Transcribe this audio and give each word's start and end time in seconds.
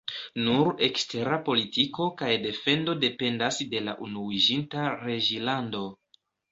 Nur 0.45 0.69
ekstera 0.87 1.37
politiko 1.49 2.09
kaj 2.23 2.31
defendo 2.47 2.97
dependas 3.05 3.63
de 3.75 3.87
la 3.91 3.97
Unuiĝinta 4.09 4.93
Reĝlando. 5.07 5.89